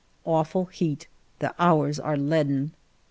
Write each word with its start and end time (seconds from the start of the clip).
Awful 0.25 0.65
heat. 0.65 1.07
The 1.37 1.53
hours 1.59 1.99
are 1.99 2.17
leaden. 2.17 2.73